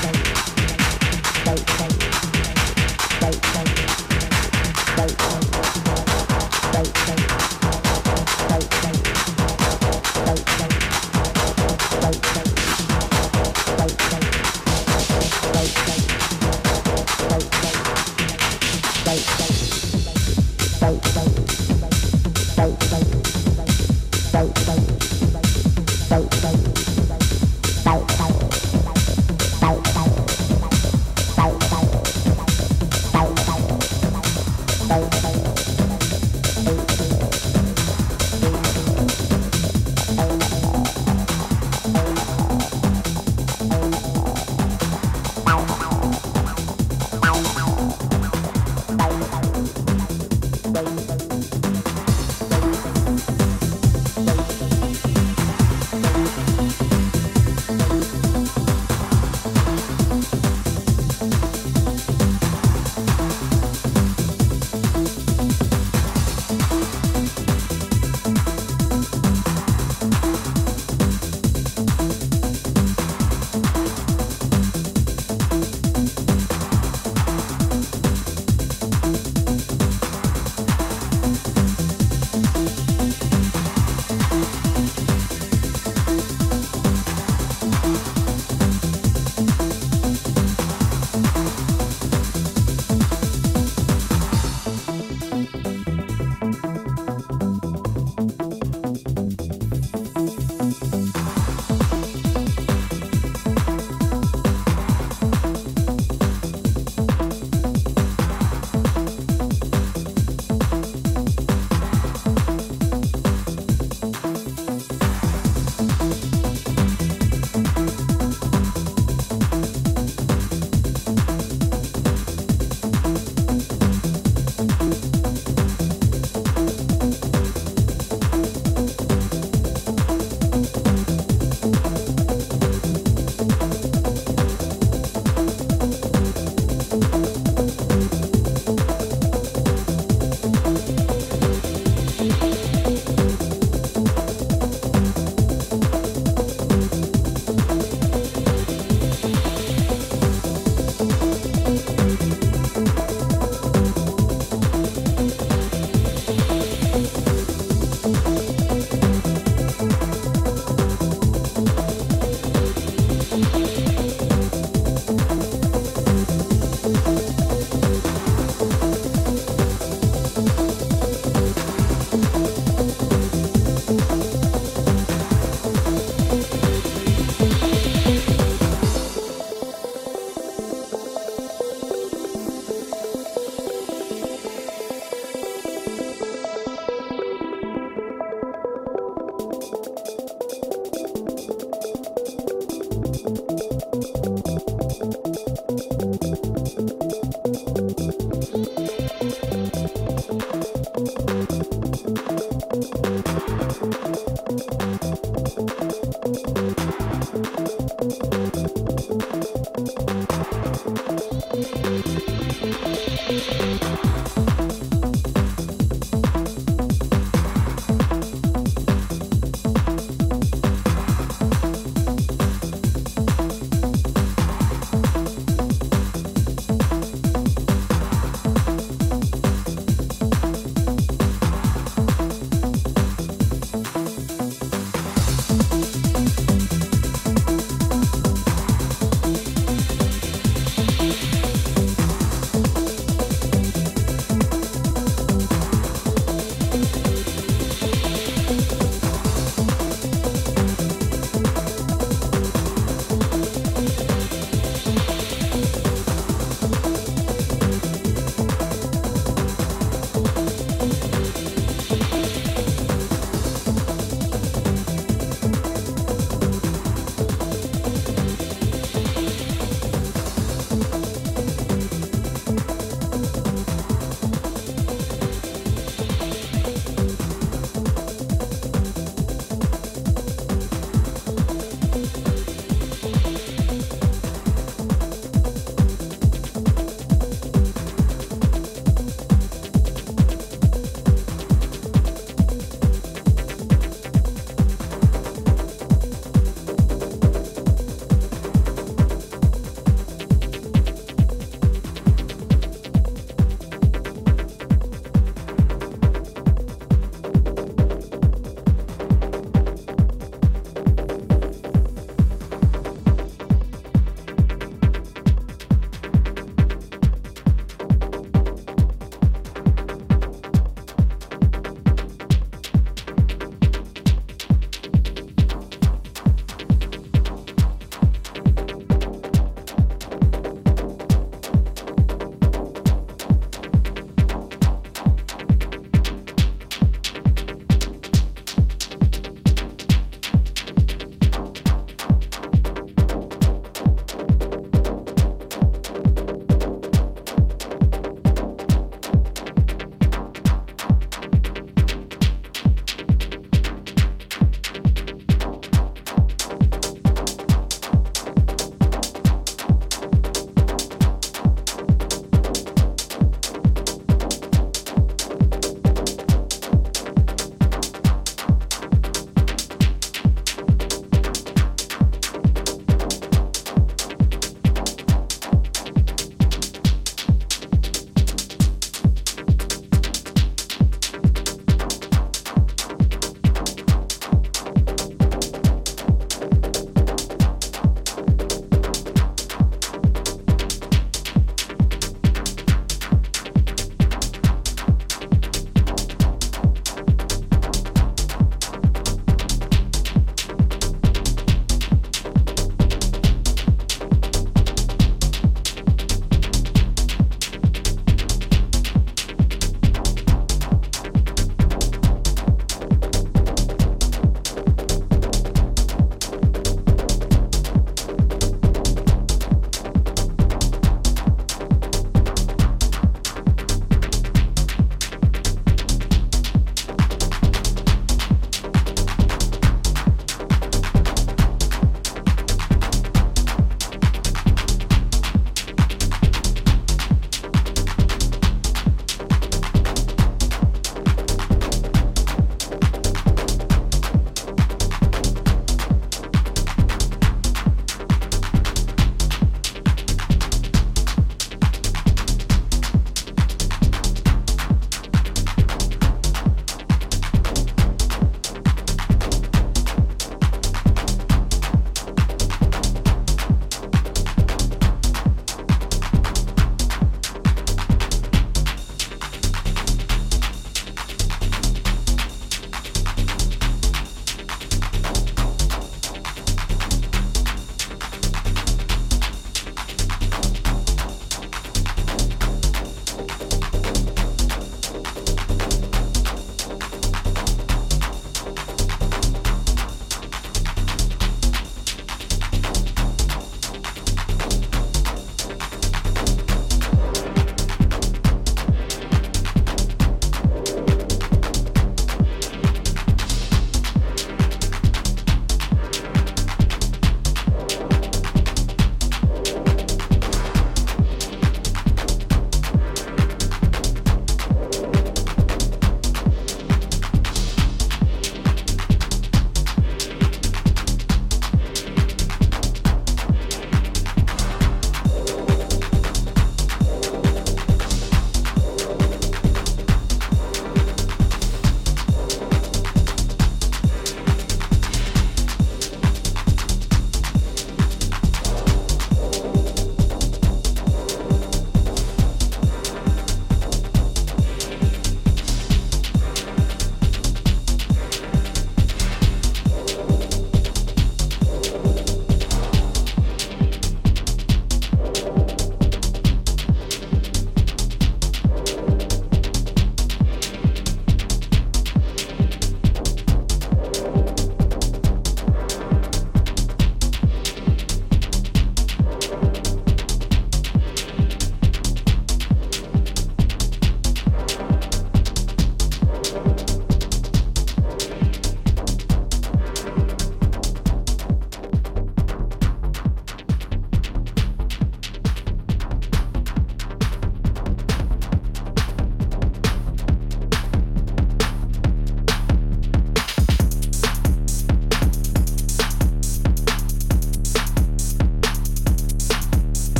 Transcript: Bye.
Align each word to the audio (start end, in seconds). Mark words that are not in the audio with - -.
Bye. 0.00 0.51